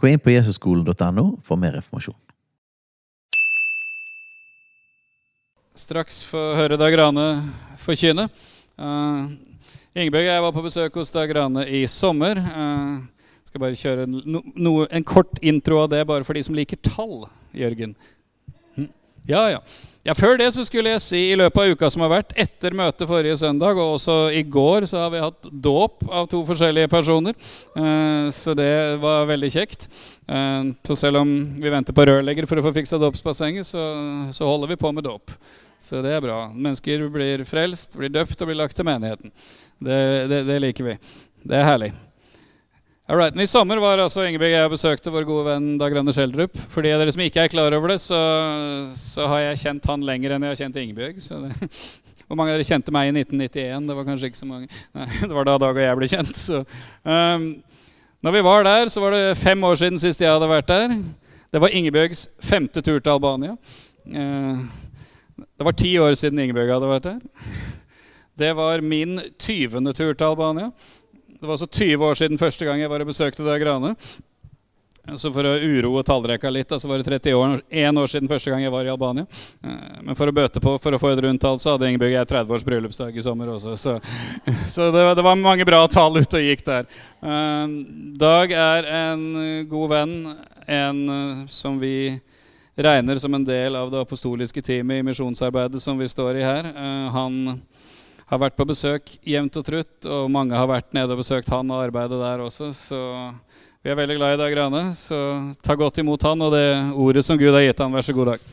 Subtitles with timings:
[0.00, 2.16] Gå inn på jesusskolen.no for mer informasjon.
[5.80, 7.26] straks få høre Dag Rane
[7.80, 8.26] forkynne.
[8.78, 9.30] Uh,
[9.96, 12.38] Ingebjørg og jeg var på besøk hos Dag Rane i sommer.
[12.38, 13.00] Uh,
[13.48, 16.56] skal bare kjøre en, no, no, en kort intro av det, bare for de som
[16.56, 17.24] liker tall,
[17.56, 17.96] Jørgen.
[19.28, 19.60] Ja, ja.
[20.00, 22.72] Ja, Før det så skulle jeg si i løpet av uka som har vært, etter
[22.76, 26.88] møtet forrige søndag, og også i går, så har vi hatt dåp av to forskjellige
[26.88, 27.36] personer.
[27.76, 29.90] Uh, så det var veldig kjekt.
[30.24, 33.84] Uh, så selv om vi venter på rørlegger for å få fiksa dåpsbassenget, så,
[34.32, 35.36] så holder vi på med dåp.
[35.84, 36.46] Så det er bra.
[36.48, 39.32] Mennesker blir frelst, blir døpt og blir lagt til menigheten.
[39.80, 40.00] Det,
[40.32, 41.00] det, det liker vi.
[41.44, 41.92] Det er herlig.
[43.10, 46.54] Alright, I sommer var altså Ingebjørg jeg besøkte vår gode venn Dag Rønne Schjelderup.
[46.70, 48.18] For de av dere som ikke er klar over det, så,
[48.94, 51.18] så, har jeg kjent han lenger enn jeg har kjent Ingebjørg.
[52.28, 53.88] Hvor mange av dere kjente meg i 1991?
[53.88, 54.70] Det var kanskje ikke så mange.
[54.94, 56.38] Nei, det var da Dag og jeg ble kjent.
[56.38, 56.60] Så.
[57.02, 57.48] Um,
[58.22, 60.94] når vi var der, så var det fem år siden sist jeg hadde vært der.
[61.50, 63.58] Det var Ingebjørgs femte tur til Albania.
[64.06, 64.62] Uh,
[65.50, 67.20] det var ti år siden Ingebjørg hadde vært der.
[68.40, 70.70] Det var min tyvende tur til Albania.
[71.40, 73.94] Det var altså 20 år siden første gang jeg var og besøkte Dag-Grane.
[75.16, 78.72] Så for å uroe tallrekka litt, så var det 31 år, siden første gang jeg
[78.74, 79.24] var i Albania.
[79.64, 82.12] Eh, men for å bøte på for å få et rundt tall, så hadde Ingebjørg
[82.12, 83.72] jeg 30 års bryllupsdag i sommer også.
[83.80, 83.96] Så,
[84.74, 86.90] så det, det, var mange bra tall ute og gikk der.
[87.24, 87.72] Eh,
[88.20, 89.24] Dag er en
[89.72, 90.14] god venn,
[90.68, 92.12] en eh, som vi
[92.76, 96.68] regner som en del av det apostoliske teamet i misjonsarbeidet som vi står i her.
[97.16, 97.56] Han
[98.30, 101.70] har vært på besøk jevnt og trutt, og mange har vært nede og besøkt han
[101.74, 102.70] og arbeidet der også.
[102.78, 103.00] Så
[103.82, 105.18] vi er veldig glad i Dag Rane, så
[105.64, 107.90] ta godt imot han og det ordet som Gud har gitt han.
[107.90, 108.46] Vær så god, Dag.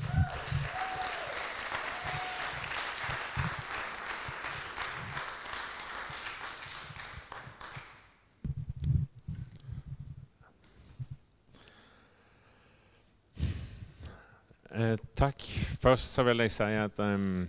[14.77, 15.45] Eh, takk.
[15.81, 17.45] Først så vil jeg si at um,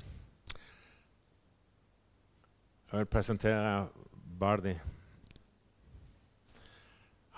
[2.91, 3.89] jeg vil presentere
[4.41, 4.73] Bardi.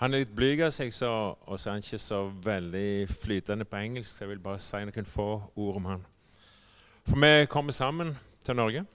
[0.01, 1.09] Han er litt blyg av seg, så,
[1.45, 4.09] og så er han ikke så veldig flytende på engelsk.
[4.09, 5.27] Så jeg vil bare si noen få
[5.59, 6.05] ord om han.
[7.05, 8.85] For vi kommer sammen til Norge.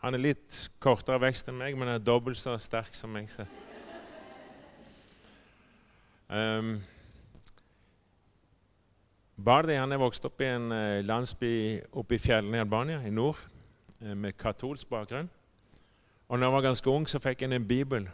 [0.00, 3.28] Han er litt kortere vekst enn meg, men er dobbelt så sterk som meg.
[3.30, 3.44] Så.
[6.30, 6.78] Um,
[9.36, 11.52] Bardi han er vokst opp i en uh, landsby
[11.92, 13.38] oppe i fjellene i Albania, i nord,
[14.00, 15.28] uh, med katolsk bakgrunn.
[16.30, 18.04] Og når han var ganske ung, så fikk han en bibel.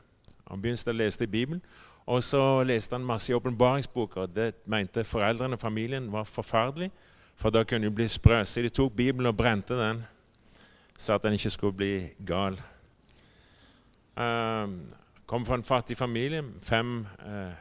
[0.48, 1.60] Han begynte å lese i Bibelen.
[2.08, 4.24] Og så leste han masse i åpenbaringsboka.
[4.32, 6.88] Det mente foreldrene og familien var forferdelig,
[7.36, 8.38] for da kunne de bli sprø.
[8.44, 10.00] Så de tok Bibelen og brente den,
[10.96, 11.92] så at den ikke skulle bli
[12.26, 12.56] gal.
[14.16, 14.78] Um,
[15.28, 16.40] kom fra en fattig familie.
[16.64, 17.52] Fem uh,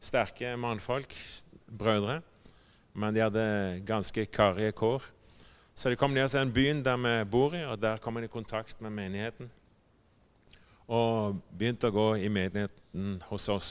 [0.00, 1.16] sterke mannfolk,
[1.66, 2.20] brødre.
[2.94, 5.02] Men de hadde ganske karrige kår.
[5.74, 8.24] Så de kom ned til den byen der vi bor i, og der kom han
[8.24, 9.50] i kontakt med menigheten
[10.88, 13.68] og begynte å gå i menigheten hos oss.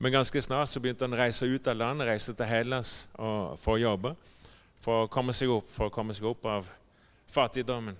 [0.00, 3.74] Men ganske snart så begynte han å reise ut av landet, reise til Hellas for
[3.74, 4.14] å jobbe.
[4.80, 6.70] For å komme seg opp, for å komme seg opp av
[7.28, 7.98] fattigdommen.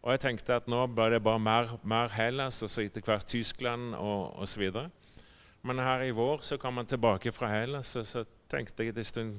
[0.00, 3.26] Og jeg tenkte at nå ble det bare mer, mer Hellas, og så etter hvert
[3.28, 4.64] Tyskland og osv.
[5.66, 9.10] Men her i vår så kom han tilbake fra Hellas, og så tenkte jeg en
[9.10, 9.36] stund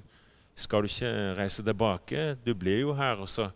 [0.57, 2.33] skal du ikke reise tilbake?
[2.45, 3.21] Du blir jo her.
[3.23, 3.49] Og så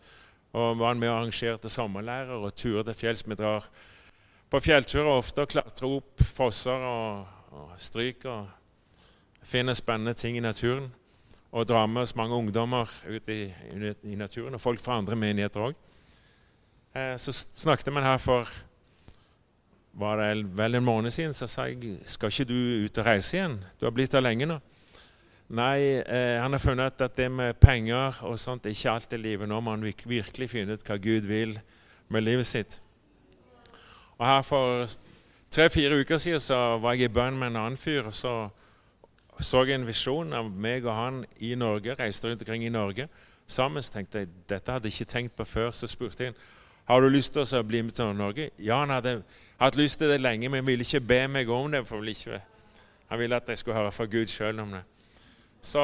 [0.52, 3.24] og var han med og arrangerte sommerleirer og turer til fjells.
[3.24, 3.68] Vi drar
[4.52, 8.50] på fjellturer ofte og klatre opp fosser og, og stryk og
[9.48, 10.90] finne spennende ting i naturen.
[11.52, 13.46] Og dra med oss mange ungdommer ut i,
[14.08, 15.80] i naturen, og folk fra andre menigheter òg.
[16.96, 18.48] Eh, så snakket man her for
[19.92, 23.36] var det vel en måned siden, så sa jeg skal ikke du ut og reise
[23.36, 23.58] igjen?
[23.80, 24.60] Du har blitt der lenge nå.
[25.52, 29.20] Nei, eh, han har funnet at det med penger og sånt er ikke alt i
[29.20, 29.50] livet.
[29.52, 31.58] Nå må han virkelig finne ut hva Gud vil
[32.08, 32.80] med livet sitt.
[34.22, 34.86] Og her For
[35.52, 38.06] tre-fire uker siden så var jeg i bønn med en annen fyr.
[38.06, 38.50] og Så
[39.42, 43.08] så jeg en visjon av meg og han i Norge, reiste rundt omkring i Norge
[43.50, 43.82] sammen.
[43.82, 45.72] Så tenkte jeg dette hadde jeg ikke tenkt på før.
[45.74, 46.36] Så spurte jeg
[46.86, 48.50] har du lyst til å bli med til Norge.
[48.60, 49.22] Ja, han hadde
[49.62, 51.86] hatt lyst til det lenge, men ville ikke be meg om det.
[51.88, 52.42] for ikke,
[53.10, 54.84] Han ville at jeg skulle høre fra Gud sjøl om det.
[55.62, 55.82] Så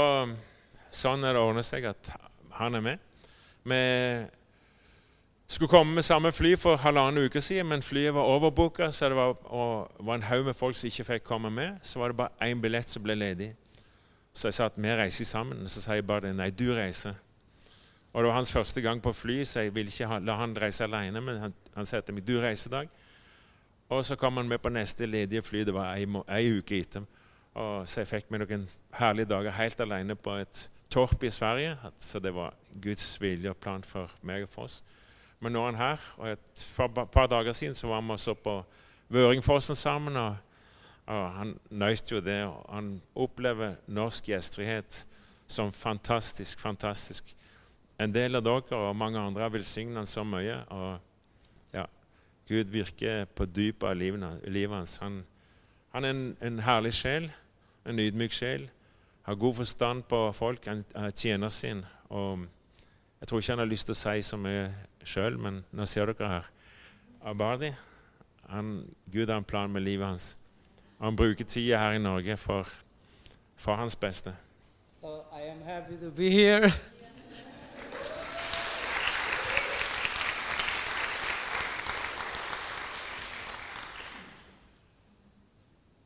[0.91, 2.11] sånn er det ordnet seg at
[2.51, 2.99] han er med.
[3.63, 3.81] Vi
[5.47, 9.15] skulle komme med samme fly for halvannen uke siden, men flyet var overbooka, så det
[9.15, 9.37] var,
[9.99, 11.77] var en haug med folk som ikke fikk komme med.
[11.83, 13.53] Så var det bare én billett som ble ledig.
[14.33, 15.69] Så jeg sa at vi reiser sammen.
[15.69, 17.15] Så sa jeg bare nei, du reiser.
[18.13, 20.83] Og Det var hans første gang på fly, så jeg ville ikke la han reise
[20.83, 21.21] alene.
[21.21, 22.89] Men han, han sa til meg du reiser i dag.
[23.89, 25.63] Og så kom han med på neste ledige fly.
[25.63, 27.05] Det var ei, uke etter.
[27.57, 28.67] Og så jeg fikk meg noen
[28.99, 31.77] herlige dager helt alene på et torp i Sverige.
[31.99, 32.53] Så det var
[32.83, 34.81] Guds vilje og plan for meg og for oss.
[35.39, 36.03] Men nå er han her.
[36.17, 36.65] og et,
[37.11, 38.63] par dager siden så var vi også på
[39.09, 40.15] Vøringfossen sammen.
[40.15, 40.35] og,
[41.05, 42.43] og Han nøyste jo det.
[42.43, 45.07] og Han opplever norsk gjestfrihet
[45.47, 47.35] som fantastisk, fantastisk.
[47.99, 50.59] En del av dere og mange andre har velsignet han så mye.
[50.69, 50.99] og
[51.73, 51.85] ja,
[52.47, 54.97] Gud virker på dypet av livet hans.
[54.97, 55.23] Han,
[55.93, 57.31] han, er en, en herlig sjel,
[57.85, 58.69] en ydmyk sjel.
[59.23, 60.65] Har god forstand på folk.
[60.65, 60.83] Han
[61.15, 61.85] tjener sin.
[62.09, 62.45] og
[63.19, 64.69] Jeg tror ikke han har lyst til å si så mye
[65.07, 66.49] sjøl, men nå ser dere her.
[67.25, 67.71] Abadi,
[68.49, 68.83] han,
[69.13, 70.37] Gud har en plan med livet hans.
[71.01, 72.67] Han bruker tida her i Norge for,
[73.55, 74.35] for hans beste.
[75.01, 76.71] So I am happy to be here.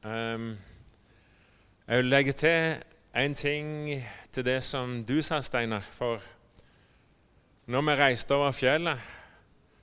[0.04, 0.58] Um,
[1.88, 2.84] jeg vil legge til
[3.16, 5.82] en ting til det som du sa, Steinar.
[5.92, 6.22] For
[7.72, 9.00] når vi reiste over fjellet,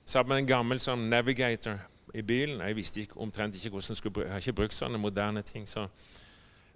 [0.05, 1.79] så hadde vi en gammel sånn navigator
[2.13, 2.61] i bilen.
[2.65, 5.41] Jeg visste ikke, omtrent ikke hvordan jeg skulle bruke, jeg har ikke brukt sånne moderne
[5.45, 5.67] ting.
[5.69, 5.87] Så.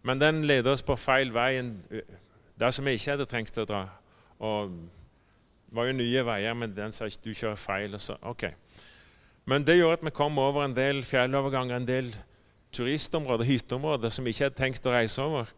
[0.05, 1.55] Men den ledet oss på feil vei,
[2.59, 3.83] der som vi ikke hadde trengt å dra.
[4.43, 7.97] Og det var jo nye veier, men den sa du kjører feil.
[8.01, 8.49] Så, ok.
[9.49, 12.13] Men det gjorde at vi kom over en del fjelloverganger, en del
[12.73, 15.49] turistområder, hytteområder, som vi ikke hadde tenkt å reise over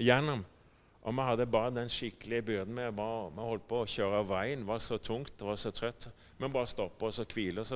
[0.00, 0.44] gjennom.
[1.02, 2.76] Og vi hadde bare den skikkelige byrden.
[2.78, 4.62] Vi, bare, vi holdt på å kjøre veien.
[4.62, 6.06] Det var så tungt, det var så trøtt.
[6.38, 7.74] Vi bare stoppa oss og hvile oss.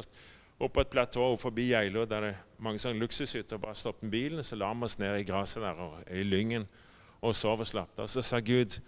[0.56, 3.58] Opp på et platå forbi Geilo der det er mange sånne luksushytter.
[3.60, 6.68] Bare stoppet bilen, så la vi oss ned i gresset der og i lyngen
[7.20, 8.08] og sov og slapp av.
[8.08, 8.78] Så sa Gud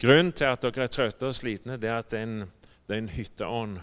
[0.00, 2.40] grunnen til at dere er trøtte og slitne, det er at det er en,
[2.88, 3.78] det er en hytteånd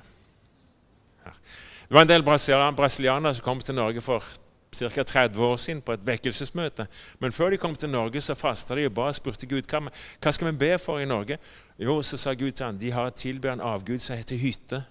[1.24, 1.40] her.
[1.86, 4.24] Det var en del brasilianere som kom til Norge for
[4.72, 5.04] ca.
[5.04, 6.88] 30 år siden på et vekkelsesmøte.
[7.20, 9.86] Men før de kom til Norge, så fasta de og ba og spurte Gud hva,
[10.22, 11.38] hva skal vi be for i Norge.
[11.80, 14.84] Jo, så sa Gud til ham de har tilber en avgud som heter hytte.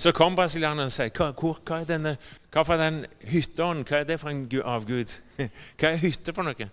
[0.00, 2.14] Så kom brasilianerne og sa hva, hva, er denne,
[2.52, 3.84] hva for den hytteånden?
[3.84, 5.12] Hva er det for en avgud?
[5.76, 6.68] Hva er hytte for noe?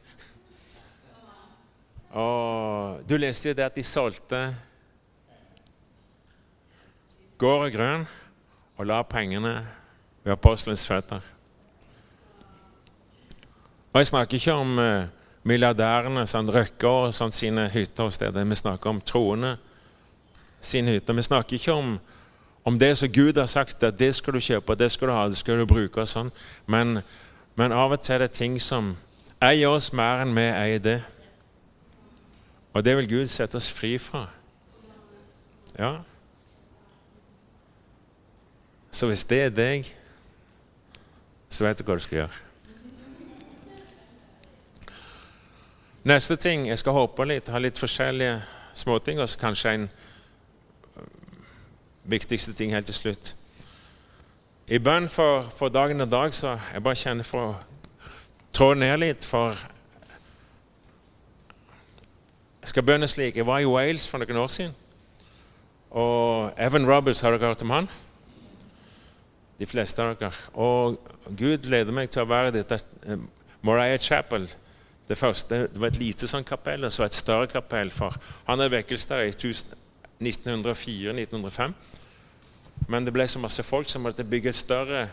[2.16, 4.39] Og Du leste jo det at de solgte
[7.38, 8.07] gård og grønn
[8.77, 9.53] og la pengene
[10.24, 11.21] ved apostelens føtter.
[13.94, 15.07] Og Jeg snakker ikke om uh,
[15.47, 18.45] milliardærene, sånn Røkke og sånn, sine hytter og steder.
[18.45, 19.56] Vi snakker om troende
[20.62, 21.18] sine hytter.
[21.18, 21.95] Vi snakker ikke om,
[22.68, 25.25] om det som Gud har sagt, at det skal du kjøpe, det skal du ha,
[25.31, 26.03] det skal du bruke.
[26.03, 26.29] og sånn.
[26.68, 27.00] Men,
[27.56, 28.95] men av og til er det ting som
[29.41, 31.00] eier oss mer enn vi eier det.
[32.77, 34.27] Og det vil Gud sette oss fri fra.
[35.79, 35.95] Ja.
[38.97, 39.85] Så hvis det er deg
[41.50, 42.43] så vet du hva du skal gjøre.
[46.07, 48.39] Neste ting Jeg skal håpe litt, ha litt forskjellige
[48.74, 49.86] småting, og så kanskje en
[50.98, 51.03] øh,
[52.03, 53.36] viktigste ting helt til slutt.
[54.67, 57.55] I bønn for, for, dagen og dag så jeg bare kjenner for å
[58.53, 59.55] trå ned litt, for
[62.62, 63.38] Jeg skal bønne slik.
[63.38, 64.74] Jeg var i Wales for noen år siden.
[65.95, 67.88] Og Evan Roberts, har dere hørt om han?
[69.57, 70.31] De fleste av dere.
[70.53, 70.97] Og
[71.37, 73.19] Gud leder meg til å være dette eh,
[73.65, 74.47] Moriah Chapel.
[75.07, 77.91] Det første det var et lite sånn kapell, og så et større kapell.
[77.91, 78.15] for
[78.47, 79.31] Han er vekkelse der i
[80.21, 81.73] 1904-1905.
[82.87, 85.07] Men det ble så masse folk som måtte bygge et større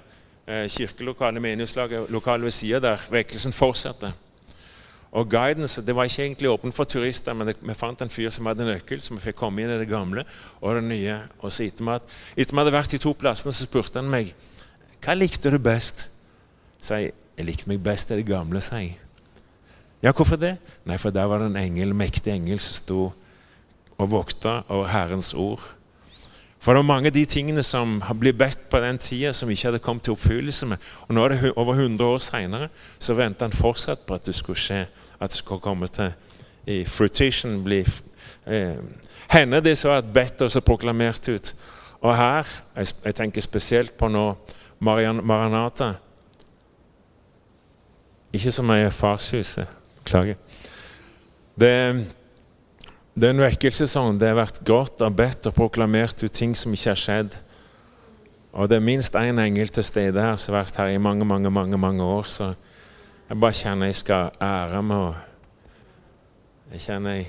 [0.47, 4.13] eh, kirkelokale, menighetslokale ved sida der vekkelsen fortsatte.
[5.15, 8.31] Og guidance, Det var ikke egentlig åpent for turister, men det, vi fant en fyr
[8.35, 10.25] som hadde nøkkel, så vi fikk komme inn i det gamle
[10.61, 11.21] og det nye.
[11.39, 12.03] Og så Etter at
[12.37, 14.35] vi hadde vært de to plassene, så spurte han meg
[15.05, 16.09] hva likte du best.
[16.89, 18.99] Jeg, jeg likte meg best i det gamle, sa jeg.
[20.03, 20.57] Ja, hvorfor det?
[20.85, 23.01] Nei, for der var det en engel, mektig engel som sto
[23.95, 25.63] og vokta over Herrens ord.
[26.65, 29.69] For det var mange av de tingene som ble bedt på den tida, som ikke
[29.69, 30.85] hadde kommet til oppfyllelse med.
[31.07, 32.69] Og nå er det over 100 år seinere,
[32.99, 34.87] så venter han fortsatt på at det skulle skje
[35.21, 36.13] at det skal komme til
[36.67, 37.83] i fruition bli
[38.47, 38.81] eh,
[39.29, 41.55] henne de så at bedt og så proklamert ut.
[42.05, 44.27] Og her jeg, jeg tenker spesielt på nå
[44.85, 45.95] Marian, Maranata.
[48.35, 49.71] Ikke så mye Farshuset.
[50.03, 50.37] Beklager.
[51.55, 51.71] Det,
[53.15, 54.19] det er en vekkelsesånd.
[54.21, 57.39] Det har vært grått og bedt og proklamert ut ting som ikke har skjedd.
[58.55, 61.01] Og det er minst én en engel til stede her som har vært her i
[61.03, 62.29] mange mange, mange, mange år.
[62.31, 62.53] Så
[63.29, 65.15] jeg bare kjenner jeg skal ære meg og
[66.73, 67.27] Jeg kjenner jeg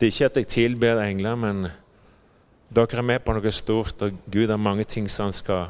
[0.00, 1.68] Det er ikke at jeg tilber engler, men
[2.74, 5.68] dere er med på noe stort, og Gud har mange ting som han skal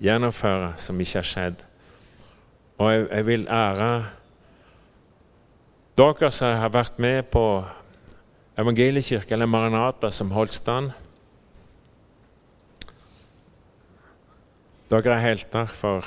[0.00, 1.62] gjennomføre, som ikke har skjedd.
[2.78, 4.06] Og jeg, jeg vil ære
[5.96, 7.44] dere som har vært med på
[8.60, 10.92] evangeliekirken, eller Maranata som holdt stand.
[14.90, 16.06] Dere er helter, for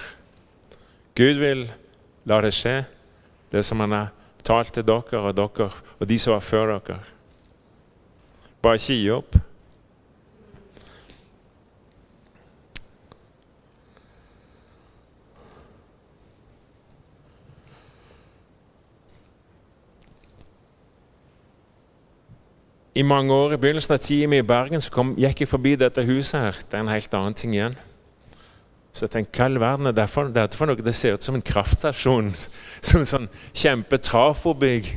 [1.15, 1.69] Gud vil
[2.27, 2.81] la det skje,
[3.51, 4.11] det som Han har
[4.43, 6.99] talt til dere og dere og de som var før dere.
[8.61, 9.39] Bare ikke gi opp.
[22.95, 25.73] I mange år i begynnelsen av tida mi i Bergen så kom, gikk jeg forbi
[25.75, 26.39] dette huset.
[26.39, 26.51] her.
[26.51, 27.79] Det er en helt annen ting igjen.
[28.93, 30.77] Så jeg tenkte, hva i all verden er derfor, dette for noe?
[30.85, 32.29] Det ser ut som en kraftstasjon.
[32.87, 34.89] Som en sånn kjempetrafobygg.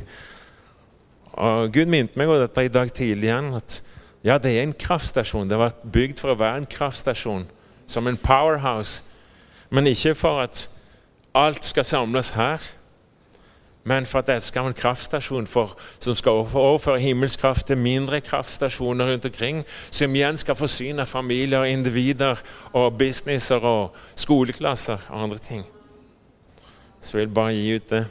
[1.37, 3.53] Og Gud minte meg om dette i dag tidlig igjen.
[3.57, 3.81] at
[4.25, 5.49] ja, det er en kraftstasjon.
[5.49, 7.47] Det vært bygd for å være en kraftstasjon.
[7.89, 9.01] Som en powerhouse.
[9.69, 10.67] Men ikke for at
[11.37, 12.61] alt skal samles her
[13.87, 18.21] men for at det skal være en kraftstasjon for, som skal overføre himmelskraft til mindre
[18.21, 22.41] kraftstasjoner rundt omkring, som igjen skal forsyne familier, individer
[22.73, 25.65] og businesser og skoleklasser og andre ting.
[26.99, 28.05] Så jeg vil bare gi ut det.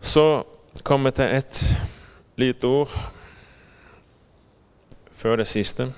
[0.00, 0.42] Så
[0.84, 1.78] kommer vi til et
[2.36, 2.98] lite ord
[5.12, 5.92] før det siste.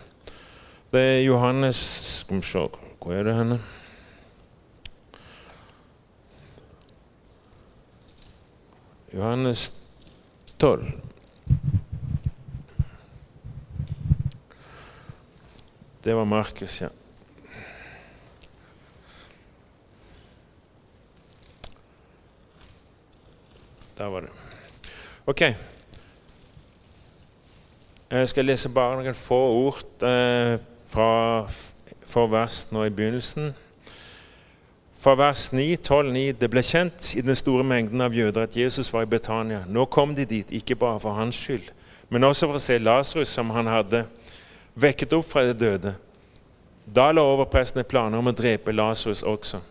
[0.91, 2.59] Det er Johannes Skal vi se
[3.03, 3.61] Hvor er det henne?
[9.15, 9.73] Johannes
[10.59, 10.85] 12.
[16.05, 16.89] Det var Markus, ja.
[23.99, 24.29] Der var det.
[25.27, 25.41] Ok.
[28.11, 30.55] Jeg skal lese bare noen få ord eh,
[30.91, 31.47] fra,
[32.07, 33.53] fra vers nå i begynnelsen.
[35.01, 38.57] Fra vers 9, 12, 9, Det ble kjent i den store mengden av jøder at
[38.57, 39.63] Jesus var i Betania.
[39.67, 41.71] Nå kom de dit, ikke bare for hans skyld,
[42.11, 44.05] men også for å se Lasarus, som han hadde
[44.75, 45.95] vekket opp fra de døde.
[46.85, 49.63] Da la overprestene planer om å drepe Lasarus også.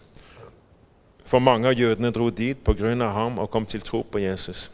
[1.30, 4.72] For mange av jødene dro dit av ham og kom til tro på Jesus.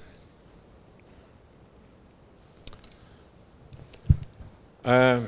[4.85, 5.19] Uh,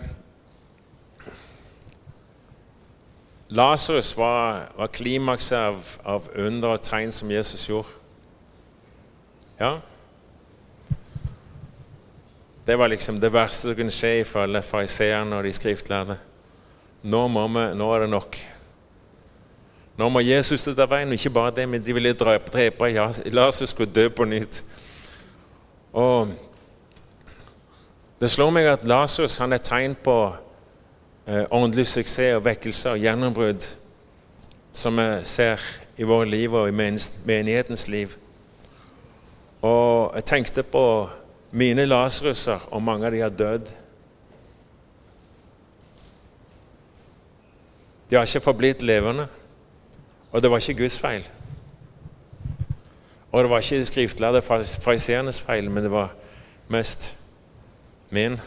[3.49, 7.93] Lasarus var, var klimakset av, av under og tegn som Jesus gjorde.
[9.59, 9.77] Ja.
[12.67, 16.17] Det var liksom det verste som kunne skje ifølge fariseerne og de skriftlærde.
[17.07, 18.35] Nå, vi, nå, er det nok.
[19.97, 21.13] Nå må Jesus ut av veien.
[21.15, 22.91] Ikke bare det, men de ville drepe, drepe
[23.31, 24.63] Lasarus skulle dø på nytt.
[25.93, 26.35] Og
[28.19, 30.17] Det slår meg at Lasarus er tegn på
[31.27, 33.65] åndelig suksess og vekkelse og gjennombrudd
[34.77, 35.61] som vi ser
[35.97, 36.75] i våre liv og i
[37.25, 38.13] menighetens liv.
[39.61, 41.09] Og jeg tenkte på
[41.51, 43.71] mine lasrusser, og mange av de har dødd.
[48.09, 49.25] De har ikke forblitt levende,
[50.31, 51.25] og det var ikke Guds feil.
[53.31, 56.13] Og det var ikke de skriftlærde fariseernes feil, men det var
[56.69, 57.15] mest
[58.09, 58.37] min.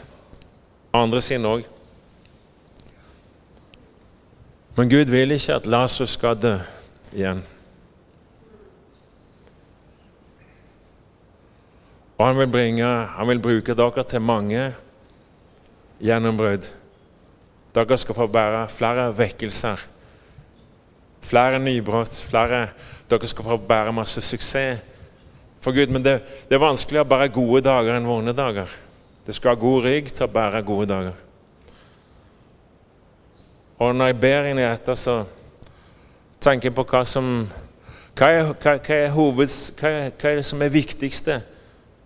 [0.93, 1.67] Andre sin òg.
[4.75, 6.53] Men Gud vil ikke at Lasarus skal dø
[7.11, 7.41] igjen.
[12.21, 14.67] Og han vil, bringe, han vil bruke dere til mange
[16.01, 16.67] gjennombrudd.
[17.75, 19.81] Dere skal få bære flere vekkelser,
[21.25, 22.13] flere nybrudd.
[22.29, 22.67] Flere,
[23.09, 24.85] dere skal få bære masse suksess
[25.61, 25.89] for Gud.
[25.89, 28.69] Men det, det er vanskeligere å bære gode dager enn vonde dager.
[29.25, 31.17] Det skal ha god rygg til å bære gode dager.
[33.81, 35.23] Og når jeg ber inn i dette, så
[36.41, 37.31] tenker jeg på hva som
[38.11, 41.39] hva er, hva, hva, er hoveds, hva, er det som er viktigste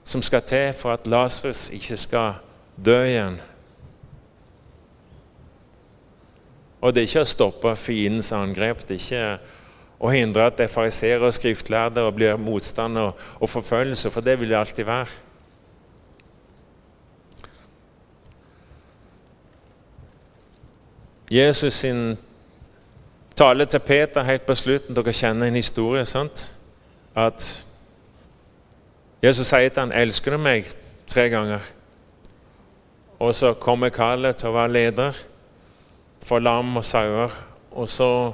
[0.08, 2.38] som skal til for at Lasarus ikke skal
[2.80, 3.42] dø igjen?
[6.80, 8.86] Og det er ikke å stoppe fiendens angrep.
[8.86, 9.28] Det er ikke
[10.00, 14.38] å hindre at det fariserer og skriftlærde og blir motstand og, og forfølgelse, for det
[14.40, 15.25] vil det alltid være.
[21.32, 22.18] Jesus sin
[23.36, 24.96] tale til Peter helt på slutten.
[24.96, 26.06] Dere kjenner en historie.
[26.06, 26.54] sant?
[27.16, 27.64] At
[29.24, 30.76] Jesus sier til han, 'Elsker du meg?'
[31.08, 31.60] tre ganger.
[33.20, 35.18] Og så kommer kallet til å være leder
[36.26, 37.30] for lam og sauer.
[37.72, 38.32] Og så,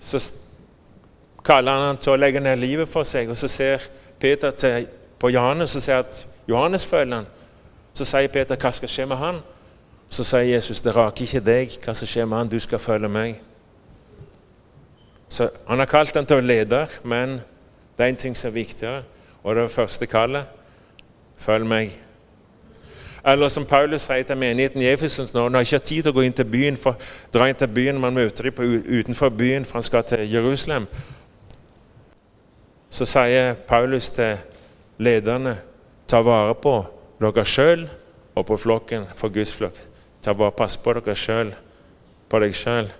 [0.00, 0.32] så
[1.44, 3.30] kaller han han til å legge ned livet for seg.
[3.30, 3.88] Og så ser
[4.20, 4.86] Peter til,
[5.18, 7.26] på Johannes og sier at Johannes følger han.
[7.94, 9.42] Så sier Peter, 'Hva skal skje med han?'
[10.10, 12.48] Så sier Jesus, 'Det raker ikke deg hva som skjer med han.
[12.48, 13.40] Du skal følge meg.'
[15.28, 17.40] Så Han har kalt han til å lede, men
[17.98, 19.02] det er en ting som er viktigere,
[19.42, 20.44] og det er det første kallet.
[21.38, 21.92] Følg meg.
[23.26, 26.16] Eller som Paulus sier til menigheten i Efesus nå, han har ikke tid til å
[26.16, 26.96] gå inn til byen, for,
[27.34, 30.86] dra inn til byen, man møter dem utenfor byen, for han skal til Jerusalem,
[32.90, 34.40] så sier Paulus til
[34.98, 35.58] lederne
[36.08, 36.74] ta vare på
[37.20, 37.86] dere sjøl
[38.34, 39.76] og på flokken for Guds flokk.
[40.22, 41.54] Ta bare Pass på dere sjøl,
[42.28, 42.90] på deg sjøl.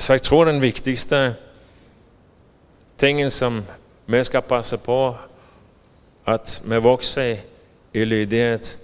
[0.00, 1.34] Så jeg tror den viktigste
[2.98, 3.62] tingen som
[4.06, 5.16] vi skal passe på,
[6.26, 7.36] at vi vokser
[7.92, 8.78] i lydighet,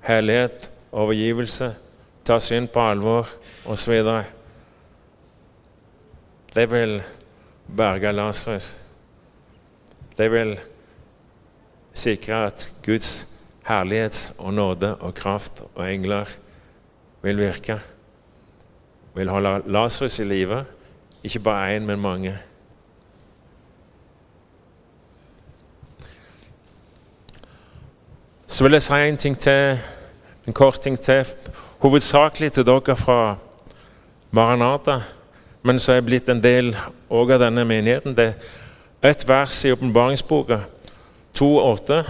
[0.00, 1.74] hellighet, overgivelse,
[2.24, 3.28] tar synd på alvor
[3.64, 4.02] osv.
[6.54, 7.02] Det vil
[7.76, 8.76] berge Lasarus.
[10.16, 10.58] Det vil
[11.94, 13.28] sikre at Guds
[13.68, 16.28] herlighet og nåde og kraft og engler
[17.22, 17.80] vil virke.
[19.14, 20.64] Vil holde Lasarus i live,
[21.24, 22.38] ikke bare én, men mange.
[28.46, 29.78] Så vil jeg si en ting til,
[30.46, 31.26] en kort ting til,
[31.78, 33.36] hovedsakelig til dere fra
[34.30, 34.98] Maranata,
[35.62, 36.76] men så er jeg blitt en del
[37.08, 38.16] også av denne menigheten.
[38.16, 38.34] Det
[39.02, 40.58] er et vers i åpenbaringsboka,
[41.38, 42.02] 2,8,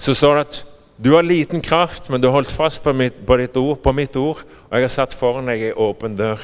[0.00, 0.60] så står det at
[1.00, 4.16] du har liten kraft, men du har holdt fast på mitt, på ord, på mitt
[4.16, 6.40] ord, og jeg har satt foran deg ei åpen dør.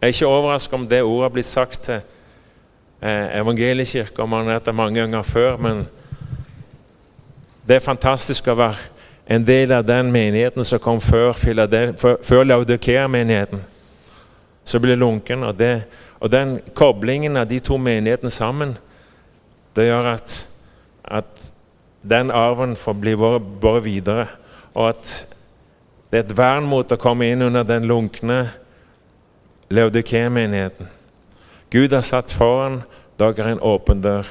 [0.00, 2.00] Jeg er ikke overrasket om det ordet har blitt sagt til
[3.02, 5.84] eh, evangeliekirka mange ganger før, men
[7.68, 8.88] det er fantastisk å være
[9.26, 11.36] en del av den menigheten som kom før,
[12.22, 13.62] før Laudikea-menigheten.
[14.64, 15.44] Så ble lunken.
[15.46, 15.84] Og, det,
[16.22, 18.76] og, den koblingen av de to menighetene sammen,
[19.74, 20.36] det gjør at,
[21.04, 21.50] at
[22.02, 24.26] den arven får bli båret videre.
[24.74, 25.12] Og at
[26.12, 28.44] det er et vern mot å komme inn under den lunkne
[29.72, 30.90] Laudikea-menigheten.
[31.72, 32.82] Gud har satt foran
[33.18, 34.28] dere en åpen dør.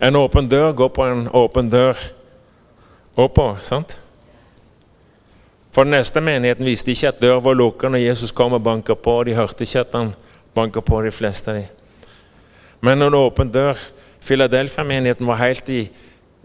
[0.00, 1.98] En åpen dør går på en åpen dør
[3.14, 3.56] oppå.
[3.60, 4.00] sant?
[5.72, 8.94] For den neste menigheten visste ikke at døra var lukket når Jesus kom og banka
[8.94, 9.22] på.
[9.24, 10.14] De hørte ikke at han
[10.54, 11.66] banka på, de fleste av dem.
[12.80, 13.78] Men en åpen dør
[14.22, 15.90] Philadelphia-menigheten var helt i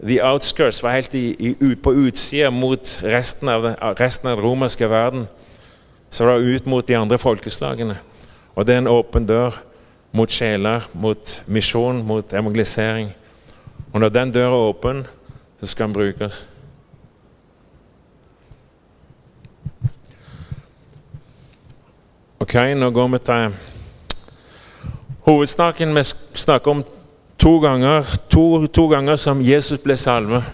[0.06, 4.44] the outskirts, var helt i, i, på utsida mot resten av, den, resten av den
[4.44, 5.26] romerske verden.
[6.10, 7.98] Så det var ut mot de andre folkeslagene.
[8.54, 9.58] Og det er en åpen dør
[10.12, 13.10] mot sjeler, mot misjon, mot evangelisering.
[13.92, 15.06] Og når den døra er åpen,
[15.60, 16.46] så skal den brukes.
[22.40, 23.58] Ok, nå går vi til
[25.28, 25.94] hovedsaken.
[25.94, 26.02] Vi
[26.34, 26.84] snakker om
[27.38, 30.44] to ganger, to, to ganger som Jesus ble salvet.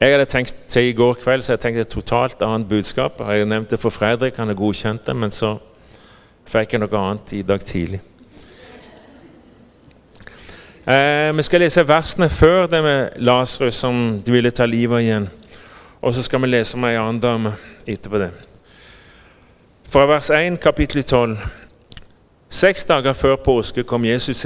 [0.00, 3.20] Jeg hadde tenkt til i går kveld så jeg tenkte et totalt annet budskap.
[3.20, 5.54] Jeg nevnte det for Fredrik, han er godkjent det, men så
[6.50, 8.02] fikk jeg noe annet i dag tidlig.
[10.82, 15.30] Eh, vi skal lese versene før det med Lasarus som de ville ta livet igjen.
[16.02, 17.54] Og så skal vi lese om ei annen dame
[17.86, 18.32] etterpå det.
[19.88, 21.61] Fra vers 1, kapittel 12.
[22.52, 24.42] Seks dager før påske kom Jesus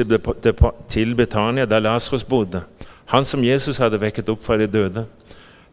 [0.88, 2.60] til Betania, der Lasarus bodde,
[3.10, 5.02] han som Jesus hadde vekket opp fra de døde.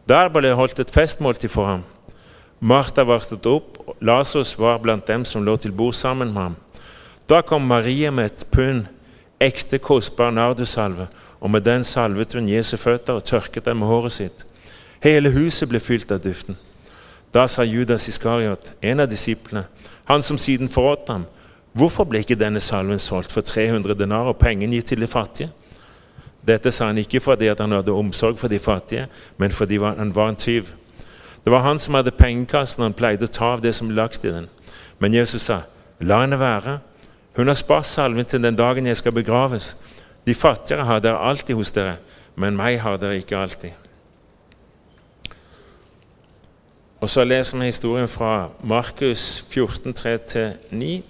[0.08, 1.84] Der ble det holdt et festmåltid for ham.
[2.58, 6.42] Martha var stått opp, og Lasarus var blant dem som lå til bord sammen med
[6.42, 6.56] ham.
[7.30, 8.88] Da kom Maria med et pund
[9.40, 11.06] ekte, kostbar nardusalve,
[11.40, 14.42] og med den salvet hun Jesu føtter og tørket dem med håret sitt.
[15.06, 16.58] Hele huset ble fylt av duften.
[17.30, 19.68] Da sa Judas Iskariot, en av disiplene,
[20.04, 21.30] han som siden forrådte ham,
[21.74, 25.50] hvorfor ble ikke denne salven solgt for 300 denar og pengene gitt til de fattige?
[26.46, 29.06] Dette sa han ikke fordi han hadde omsorg for de fattige,
[29.36, 30.72] men fordi han var en tyv.
[31.44, 34.24] Det var han som hadde pengekassen, og han pleide å ta av det som lagt
[34.24, 34.48] i den.
[34.98, 35.62] Men Jesus sa,
[36.00, 36.78] la henne være.
[37.36, 39.74] Hun har spart salven til den dagen jeg skal begraves.
[40.26, 41.96] De fattigere har dere alltid hos dere,
[42.36, 43.72] men meg har dere ikke alltid.
[47.00, 51.02] Og Så leser vi historien fra Markus 14, 3-9.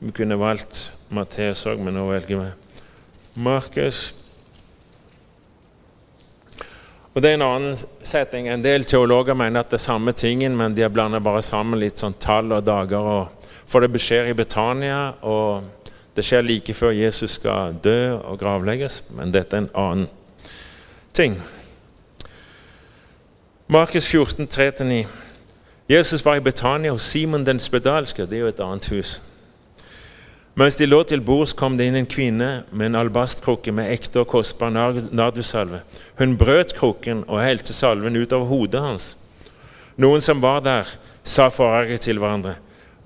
[0.00, 4.10] Vi kunne valgt Matteus òg, men nå velger vi Markus
[7.14, 8.46] Og det er en annen setting.
[8.48, 11.80] En del teologer mener at det er samme tingen, men de har blandet bare sammen
[11.82, 13.02] litt sånn tall og dager.
[13.02, 18.38] Og, for det skjer i Betania, og det skjer like før Jesus skal dø og
[18.38, 19.02] gravlegges.
[19.18, 20.06] Men dette er en annen
[21.12, 21.34] ting.
[23.66, 25.02] Markus 14, 3-9.
[25.90, 28.26] Jesus var i Betania hos Simon den spedalske.
[28.26, 29.18] Det er jo et annet hus.
[30.60, 34.20] Mens de lå til bords, kom det inn en kvinne med en albastkrukke med ekte
[34.20, 35.80] og kostbar nardussalve.
[36.18, 39.06] Hun brøt krukken og helte salven ut over hodet hans.
[39.96, 40.90] Noen som var der,
[41.24, 42.58] sa forarget til hverandre.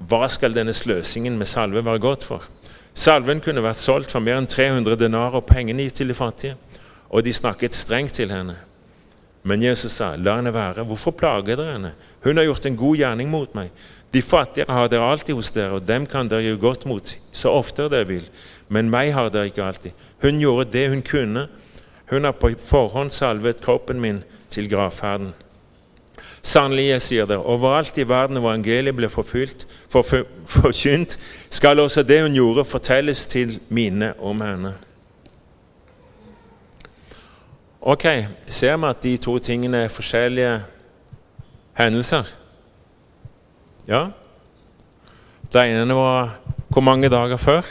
[0.03, 2.43] Hva skal denne sløsingen med salve være godt for?
[2.91, 6.59] Salven kunne vært solgt for mer enn 300 denar og pengene gitt til de fattige.
[7.15, 8.57] Og de snakket strengt til henne.
[9.47, 10.83] Men Jesus sa, la henne være.
[10.89, 11.95] Hvorfor plager dere henne?
[12.25, 13.71] Hun har gjort en god gjerning mot meg.
[14.15, 17.51] De fattige har dere alltid hos dere, og dem kan dere gjøre godt mot så
[17.51, 18.29] ofte dere vil.
[18.71, 19.91] Men meg har dere ikke alltid.
[20.23, 21.49] Hun gjorde det hun kunne.
[22.11, 25.33] Hun har på forhånd salvet kroppen min til gravferden.
[26.45, 31.17] Sannelig, jeg sier dere, overalt i verden hvor evangeliet ble forfylt, forkynt,
[31.49, 34.75] skal også det hun gjorde, fortelles til mine om henne.
[37.81, 38.05] Ok,
[38.49, 40.55] ser vi at de to tingene er forskjellige
[41.81, 42.29] hendelser?
[43.89, 44.07] Ja.
[45.53, 47.63] Det ene var hvor mange dager før?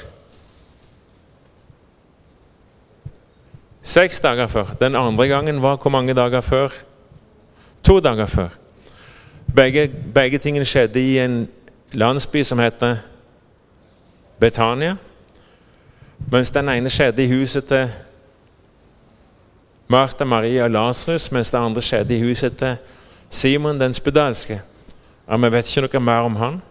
[3.82, 4.66] Seks dager før.
[4.80, 6.68] Den andre gangen var hvor mange dager før?
[7.84, 8.50] To dager før.
[9.56, 11.48] Begge, begge tingene skjedde i en
[11.92, 12.98] landsby som heter
[14.40, 14.96] Betania.
[16.32, 17.92] Mens den ene skjedde i huset til
[19.88, 22.76] Martha, Maria og Lasarus, mens det andre skjedde i huset til
[23.30, 24.62] Simon den spedalske.
[25.28, 26.62] Ja, Vi vet ikke noe mer om han.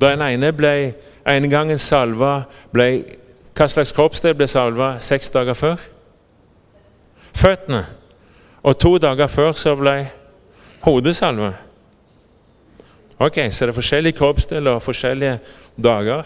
[0.00, 0.94] Den ene ble
[1.28, 3.04] en gang salva ble,
[3.54, 5.80] Hva slags kroppsdel ble salva seks dager før?
[7.36, 7.84] Føttene.
[8.62, 10.10] Og to dager før så ble
[10.80, 11.20] hodet.
[13.18, 15.38] Ok, Så det er forskjellige kroppsdeler og forskjellige
[15.76, 16.22] dager.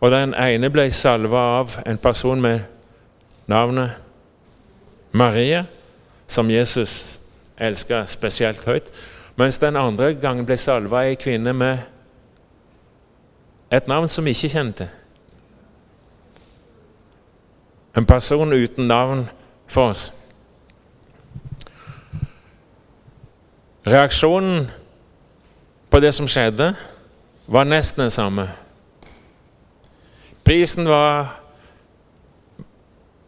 [0.00, 2.60] Og den ene ble salva av en person med
[3.46, 3.90] navnet
[5.12, 5.64] Maria,
[6.26, 7.20] som Jesus
[7.58, 8.90] elska spesielt høyt.
[9.36, 11.78] Mens den andre gangen ble salva ei kvinne med
[13.74, 14.88] et navn som vi ikke kjente.
[17.96, 19.26] En person uten navn
[19.66, 20.12] for oss.
[23.86, 24.70] Reaksjonen
[25.90, 26.72] på det som skjedde,
[27.46, 28.48] var nesten den samme.
[30.44, 31.40] Prisen var,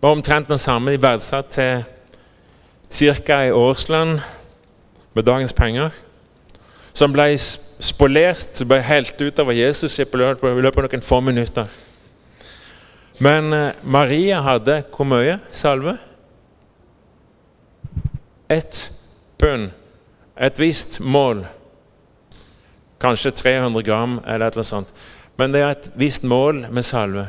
[0.01, 0.95] omtrent den samme.
[0.95, 1.85] De verdsatt til
[3.23, 3.39] ca.
[3.45, 4.21] i årslønn
[5.17, 5.95] med dagens penger,
[6.93, 11.73] som ble spolert, ble helt ut av Jesus i løpet av noen få minutter.
[13.25, 15.97] Men eh, Maria hadde hvor mye salve?
[18.53, 18.91] Ett
[19.41, 19.71] pund.
[20.37, 21.47] Et visst mål.
[23.01, 24.93] Kanskje 300 gram eller noe sånt.
[25.41, 27.27] Men det er et visst mål med salve.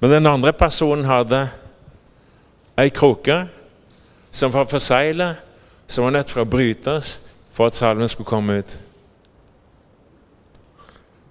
[0.00, 1.46] Men den andre personen hadde
[2.80, 3.44] ei krukke
[4.32, 5.45] som var forseglet
[5.86, 7.20] som var nødt til å brytes
[7.54, 8.78] for at salmen skulle komme ut.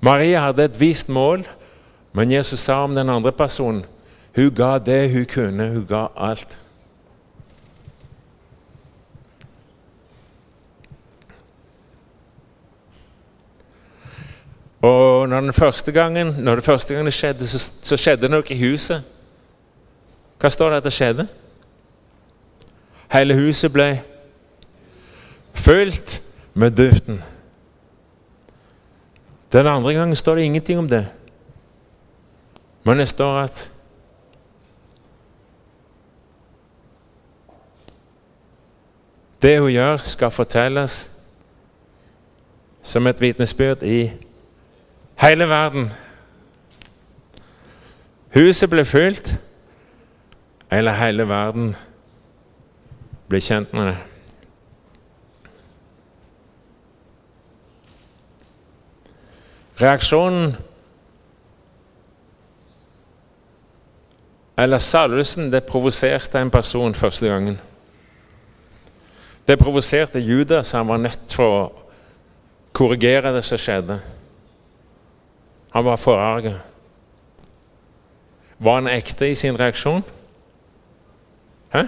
[0.02, 1.46] Maria hadde et vist mål,
[2.14, 3.86] men Jesus sa om den andre personen
[4.36, 5.68] hun ga det hun kunne.
[5.72, 6.60] Hun ga alt.
[14.82, 18.60] Og når, den gangen, når det første gangen skjedde, så, så skjedde det noe i
[18.60, 19.02] huset.
[20.40, 21.28] Hva står det at det skjedde?
[23.16, 23.88] Hele huset ble
[25.56, 26.22] Fylt
[26.54, 27.24] med duften.
[29.52, 31.08] Den andre gangen står det ingenting om det.
[32.84, 33.72] Men det står at
[39.42, 41.12] det hun gjør, skal fortelles
[42.84, 44.12] som et vitnesbyrd i
[45.16, 45.90] hele verden.
[48.34, 49.40] Huset ble fylt,
[50.72, 51.76] eller hele verden
[53.30, 53.98] ble kjent med det.
[59.82, 60.56] Reaksjonen
[64.58, 67.58] eller salvelsen det provoserte en person første gangen.
[69.48, 71.66] Det provoserte Judas, han var nødt for å
[72.74, 74.00] korrigere det som skjedde.
[75.76, 76.58] Han var forarget.
[78.58, 80.04] Var han ekte i sin reaksjon?
[81.76, 81.84] Hæ?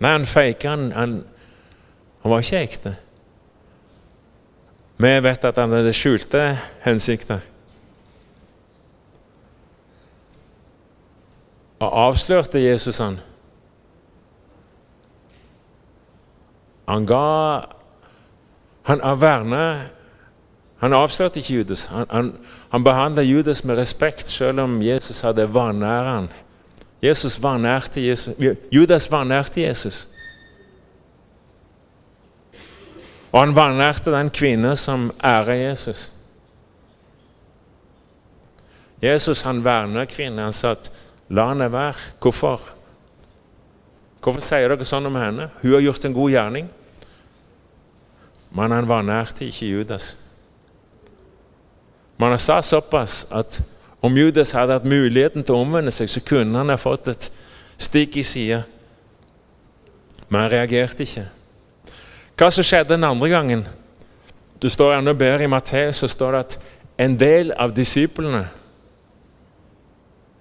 [0.00, 0.70] Nei, han faka.
[0.70, 1.14] Han, han,
[2.22, 2.94] han var ikke ekte.
[4.96, 6.42] Vi vet at han hadde skjulte
[6.84, 7.42] hensikter.
[11.82, 13.18] Og avslørte Jesus han?
[16.88, 17.64] Han ga
[18.84, 19.88] Han verna
[20.78, 21.86] Han avslørte ikke Judas.
[21.86, 22.32] Han, han,
[22.70, 26.28] han behandla Judas med respekt, selv om Jesus hadde vanære han.
[27.02, 28.34] Jesus vanærte Jesus.
[28.72, 30.08] Judas vanærte Jesus.
[33.34, 36.12] Og han vanærte den kvinne som ærer Jesus.
[39.02, 40.44] Jesus han verner kvinnen.
[40.44, 40.92] Han sa at
[41.28, 42.14] la henne være.
[42.22, 42.60] Hvorfor?
[44.22, 45.50] Hvorfor sier dere sånn om henne?
[45.64, 46.70] Hun har gjort en god gjerning.
[48.54, 50.14] Men han vanærte ikke Judas.
[52.16, 53.64] Men han sa såpass at
[54.04, 57.32] om Judas hadde hatt muligheten til å omvende seg, så kunne han ha fått et
[57.82, 58.62] stikk i sida.
[60.28, 61.26] Men han reagerte ikke.
[62.34, 63.64] Hva som skjedde den andre gangen?
[64.62, 66.58] Det står enda bedre I Matteus så står det at
[66.98, 68.46] en del av disiplene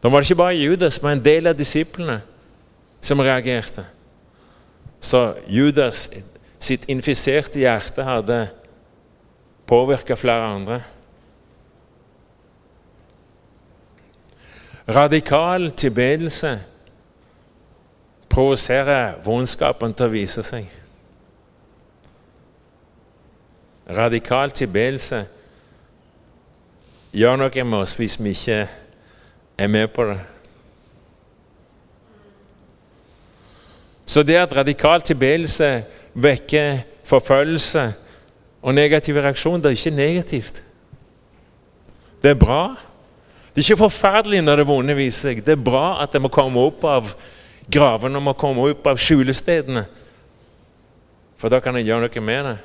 [0.03, 2.17] Da var det ikke bare Judas, men en del av disiplene
[3.01, 3.85] som reagerte.
[4.99, 6.09] Så Judas
[6.59, 8.37] sitt infiserte hjerte hadde
[9.67, 10.81] påvirka flere andre.
[14.87, 16.59] Radikal tilbedelse
[18.29, 20.67] provoserer vondskapen til å vise seg.
[23.89, 25.25] Radikal tilbedelse
[27.13, 28.61] gjør noe med oss hvis vi ikke
[29.57, 30.19] er med på det.
[34.05, 37.93] Så det at radikal tilbedelse vekker forfølgelse
[38.61, 40.63] og negative reaksjoner, det er ikke negativt.
[42.23, 42.75] Det er bra.
[43.55, 45.45] Det er ikke forferdelig når det vonde viser seg.
[45.45, 47.13] Det er bra at det må komme opp av
[47.71, 49.85] gravene må komme opp av skjulestedene.
[51.39, 52.57] For da kan en gjøre noe med det.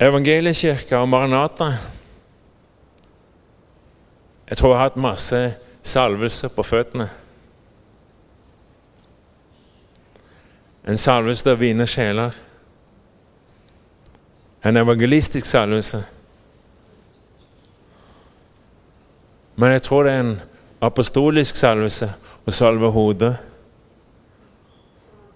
[0.00, 1.64] Evangeliekirka og Maranata
[4.48, 5.40] Jeg tror jeg har hatt masse
[5.82, 7.08] salvelse på føttene.
[10.88, 12.32] En salvelse der å sjeler.
[14.64, 16.00] En evangelistisk salvelse.
[19.56, 20.40] Men jeg tror det er en
[20.80, 22.08] apostolisk salvelse
[22.46, 23.36] å salve hodet,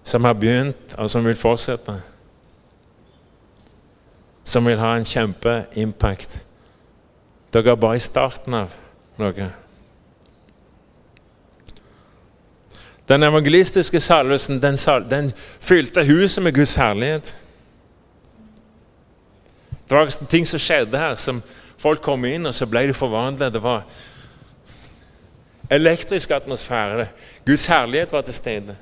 [0.03, 2.01] som har begynt, og som vil fortsette
[4.45, 6.39] som vil ha en kjempeimpact.
[7.53, 8.73] Dere er bare i starten av
[9.17, 9.47] noe.
[13.09, 14.77] Den evangelistiske salvelsen den,
[15.09, 17.35] den fylte huset med Guds herlighet.
[19.89, 21.43] Det var ting som skjedde her, som
[21.77, 23.53] folk kom inn, og så ble de forvandlet.
[23.53, 23.85] Det var
[25.69, 27.07] elektrisk atmosfære.
[27.45, 28.75] Guds herlighet var til stede.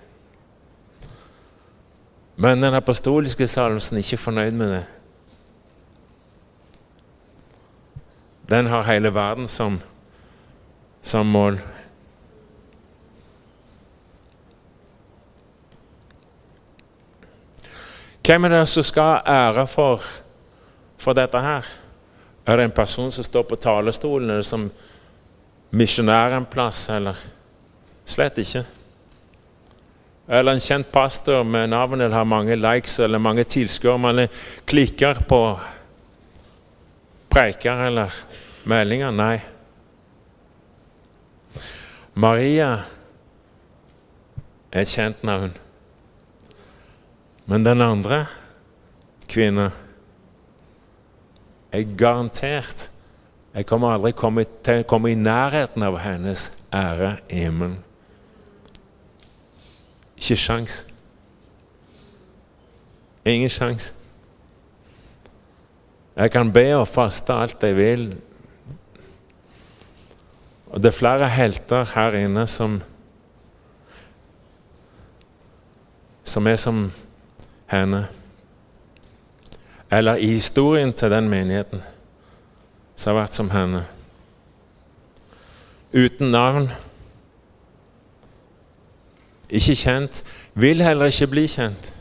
[2.36, 4.84] Men den apostoliske salvelsen er ikke fornøyd med det.
[8.54, 9.80] Den har hele verden som,
[11.02, 11.58] som mål.
[18.22, 20.06] Hvem er det som skal ha ære for,
[21.02, 21.66] for dette her?
[22.46, 24.70] Er det en person som står på talerstolen, eller som
[25.72, 27.18] misjonær en plass, eller
[28.06, 28.66] Slett ikke.
[30.28, 33.98] Eller en kjent pastor med navn eller har mange likes eller mange tilskuere.
[33.98, 34.28] Man
[34.68, 35.40] klikker på
[37.32, 38.14] preiker eller
[38.70, 39.12] meldinger?
[39.12, 39.42] Nei.
[42.14, 42.70] Maria
[44.72, 45.54] er et kjent navn.
[47.46, 48.26] Men den andre
[49.30, 49.74] kvinnen
[51.74, 52.90] er garantert
[53.54, 57.76] Jeg kommer aldri komme til å komme i nærheten av hennes ære i himmelen.
[60.18, 60.80] Ikke sjans.
[63.30, 63.92] Ingen sjans.
[66.18, 68.08] Jeg kan be og faste alt jeg vil.
[70.74, 72.80] Og det er flere helter her inne som
[76.26, 76.92] som er som
[77.70, 78.08] henne.
[79.92, 81.84] Eller i historien til den menigheten
[82.96, 83.84] som har vært som henne.
[85.94, 86.72] Uten navn.
[89.50, 90.24] Ikke kjent.
[90.54, 91.94] Vil heller ikke bli kjent.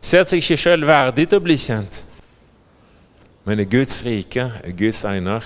[0.00, 2.04] Ser seg ikke sjøl verdig til å bli kjent.
[3.44, 5.44] Men i Guds rike, i Guds egner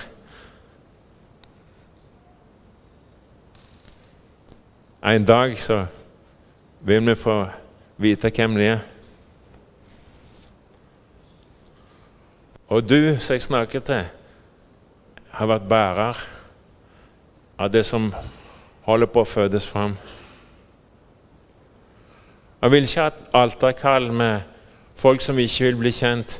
[5.05, 5.85] En dag så
[6.81, 7.45] vil vi få
[7.97, 8.79] vite hvem de er.
[12.67, 14.05] Og du som jeg snakker til,
[15.29, 16.21] har vært bærer
[17.59, 18.07] av det som
[18.87, 19.93] holder på å fødes fram.
[22.61, 24.39] Jeg vil ikke ha et alterkall med
[24.97, 26.39] folk som ikke vil bli kjent.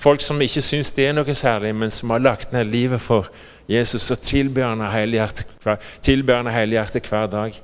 [0.00, 3.28] Folk som ikke syns det er noe særlig, men som har lagt ned livet for
[3.68, 7.60] Jesus, og tilber han av hele hjertet hver, tilber han av hele hjertet hver dag.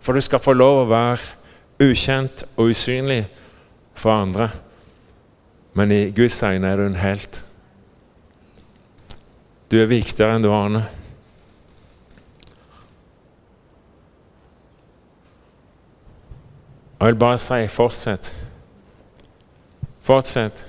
[0.00, 3.26] For du skal få lov å være ukjent og usynlig
[3.98, 4.50] for andre,
[5.74, 7.42] men i Guds øyne er du en helt.
[9.70, 10.88] Du er viktigere enn du aner.
[16.98, 18.32] Jeg vil bare si fortsett.
[20.02, 20.64] Fortsett.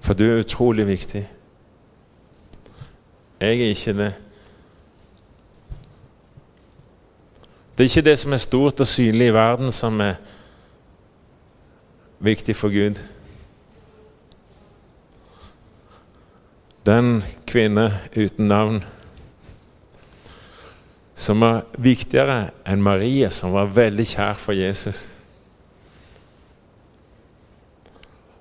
[0.00, 1.24] For du er utrolig viktig.
[3.40, 4.12] Jeg er ikke det.
[7.76, 10.14] Det er ikke det som er stort og synlig i verden, som er
[12.18, 12.96] viktig for Gud.
[16.86, 18.84] Den kvinne uten navn
[21.16, 25.06] som var viktigere enn Marie, som var veldig kjær for Jesus.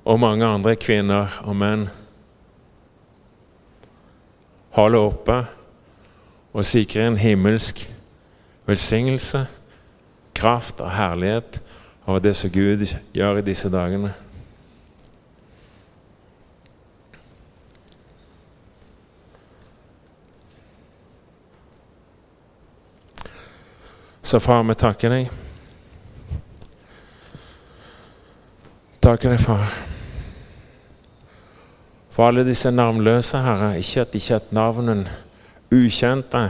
[0.05, 1.87] Og mange andre kvinner og menn
[4.75, 5.37] holder oppe
[6.53, 7.85] og sikrer en himmelsk
[8.65, 9.45] velsignelse,
[10.35, 11.61] kraft og herlighet
[12.05, 14.13] over det som Gud gjør i disse dagene.
[24.25, 25.27] Så far, vi takker deg.
[29.05, 29.67] Takker deg, far.
[32.09, 33.75] For alle disse navnløse, Herre.
[33.77, 35.03] Ikke at de ikke har et navn, men
[35.69, 36.41] ukjente.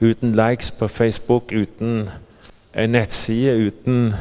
[0.00, 2.10] Uten likes på Facebook, uten
[2.74, 4.14] en nettside, uten,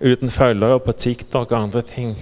[0.00, 2.16] uten følgere på TikTok og andre ting.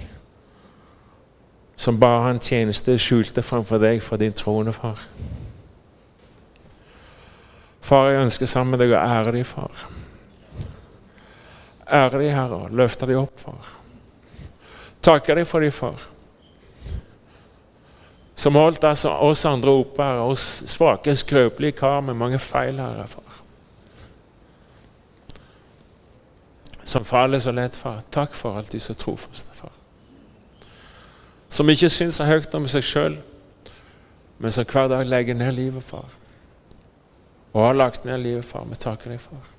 [1.75, 5.01] Som bare har en tjeneste skjulte framfor deg for din troende, far.
[7.81, 9.87] Far, jeg ønsker sammen med deg å ære deg, far.
[11.89, 13.73] Ære deg, Herre, og løfte deg opp, far.
[15.03, 16.12] Takke deg for deg, far.
[18.43, 23.37] Som holdt oss andre oppe, oss svake, skrøpelige kar med mange feil, Herre, far.
[26.83, 28.01] Som faller så lett, far.
[28.11, 29.71] Takk for alt de så trofaste, far.
[31.49, 33.15] Som ikke syns så høyt om seg sjøl,
[34.43, 36.11] men som hver dag legger ned livet, far
[37.53, 38.65] og har lagt ned livet, far.
[38.65, 39.49] Vi takker deg, far.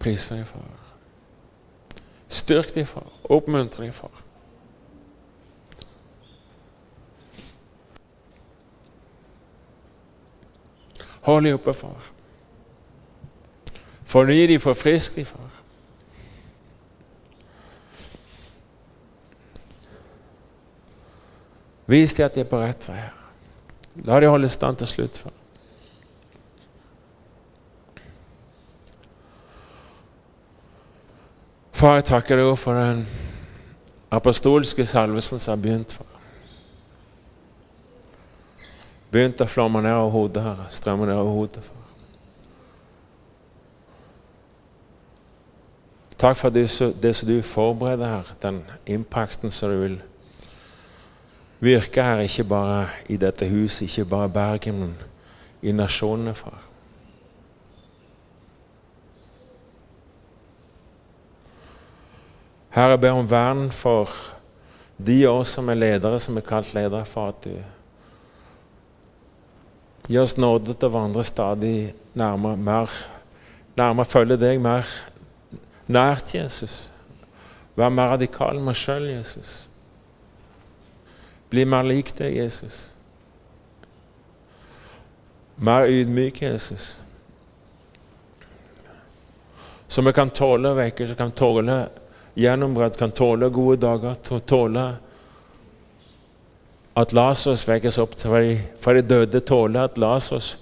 [0.00, 2.02] Priser deg, far.
[2.28, 3.08] Styrk deg, far.
[3.32, 4.20] Oppmuntre deg, far.
[11.22, 12.10] Hold dem oppe, far.
[14.04, 15.50] Forny deg, forfrisk dem, far.
[21.90, 23.02] Vis dem at de er på rett vei.
[24.06, 25.36] La dem holde stand til slutt, far.
[31.80, 33.06] Far, jeg takker deg for den
[34.12, 35.92] apostolske salvelsen som har begynt.
[35.96, 36.09] Far.
[39.10, 40.66] Begynt å flomme ned over hodet, Herre.
[40.70, 41.70] Strømme ned over hodet.
[46.20, 46.66] Takk for det,
[47.02, 50.00] det som du forbereder her, den impakten som du vil
[51.64, 54.94] virke her, ikke bare i dette huset, ikke bare i Bergen, men
[55.62, 56.60] i nasjonene, far.
[62.70, 64.12] Herre, jeg ber om vern for
[65.00, 67.56] de av oss som er ledere, som er kalt ledere, for at du
[70.08, 72.94] gir oss nåde til å vandre stadig nærmere, mer,
[73.78, 74.86] nærmere følge deg mer
[75.90, 76.88] nært, Jesus.
[77.78, 79.52] Vær mer radikal med meg sjøl, Jesus.
[81.50, 82.82] Bli mer lik deg, Jesus.
[85.60, 86.94] Mer ydmyk, Jesus.
[89.90, 91.80] Så vi kan tåle vekkelse, kan tåle
[92.38, 94.14] gjennombrudd, kan tåle gode dager,
[94.46, 94.84] tåle
[97.00, 98.58] at Lasers vekkes opp fra de,
[99.00, 100.58] de døde, tåler at Lasers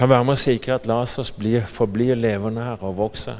[0.00, 3.36] kan være med å sikre at Lasers blir, forblir levende her og vokser.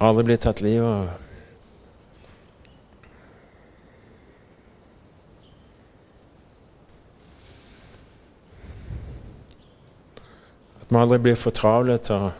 [0.00, 1.10] Aldri blir tatt livet av.
[10.80, 12.30] At vi aldri blir for travle til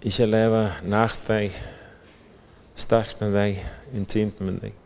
[0.00, 1.56] ikke leve nært deg,
[2.74, 3.58] sterkt med deg,
[3.92, 4.76] intimt med deg.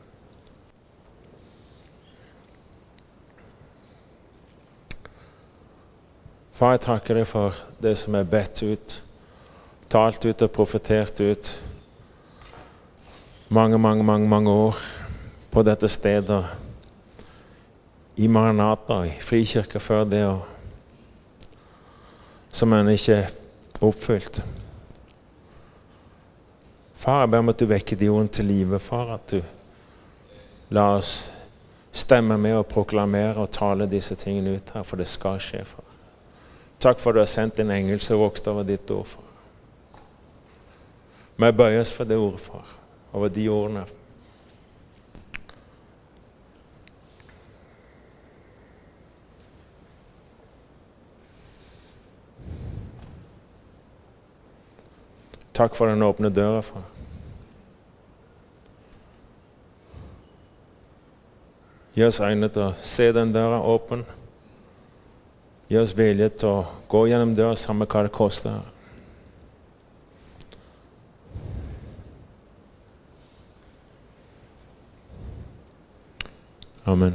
[6.55, 8.99] Far, jeg takker deg for det som er bedt ut,
[9.91, 11.55] talt ut og profetert ut
[13.55, 14.79] mange, mange, mange, mange år
[15.51, 16.45] på dette stedet
[18.17, 20.41] i Maranata i Frikirka før det, og
[22.55, 23.31] som ennå ikke er
[23.83, 24.43] oppfylt.
[27.05, 29.11] Far, jeg ber om at du vekker de ordene til live, far.
[29.19, 29.43] At du
[30.73, 31.35] lar oss
[31.93, 35.91] stemme med og proklamere og tale disse tingene ut her, for det skal skje, far.
[36.81, 40.01] Takk for at du har sendt en engel som vokter over ditt ord, far.
[41.45, 42.73] Vi bøyer oss for det ordet, far,
[43.13, 43.85] over de ordene.
[55.55, 56.83] Takk for den åpne døra, far.
[61.95, 64.03] Gi oss øyne til å se den døra åpen.
[65.71, 68.59] Gi oss vilje til å gå gjennom døra samme hva det koster.
[76.85, 77.15] Amen.